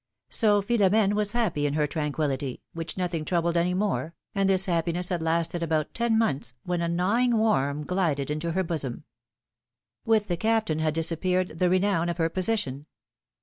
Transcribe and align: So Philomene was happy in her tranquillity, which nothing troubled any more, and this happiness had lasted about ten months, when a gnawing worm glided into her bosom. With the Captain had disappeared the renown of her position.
So 0.31 0.63
Philomene 0.63 1.13
was 1.13 1.33
happy 1.33 1.67
in 1.67 1.75
her 1.75 1.85
tranquillity, 1.85 2.63
which 2.73 2.97
nothing 2.97 3.23
troubled 3.23 3.55
any 3.55 3.75
more, 3.75 4.15
and 4.33 4.49
this 4.49 4.65
happiness 4.65 5.09
had 5.09 5.21
lasted 5.21 5.61
about 5.61 5.93
ten 5.93 6.17
months, 6.17 6.55
when 6.63 6.81
a 6.81 6.87
gnawing 6.87 7.37
worm 7.37 7.83
glided 7.83 8.31
into 8.31 8.53
her 8.53 8.63
bosom. 8.63 9.03
With 10.03 10.27
the 10.27 10.37
Captain 10.37 10.79
had 10.79 10.95
disappeared 10.95 11.59
the 11.59 11.69
renown 11.69 12.09
of 12.09 12.17
her 12.17 12.29
position. 12.29 12.87